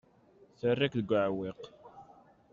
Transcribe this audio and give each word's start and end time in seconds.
Terra-k 0.59 0.93
deg 0.99 1.09
uɛewwiq. 1.11 1.61